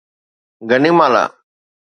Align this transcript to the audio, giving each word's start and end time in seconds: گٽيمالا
گٽيمالا 0.69 1.23